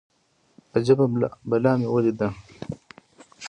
اجبه 0.77 1.05
بلا 1.49 1.71
مې 1.79 1.87
وليده. 1.93 2.27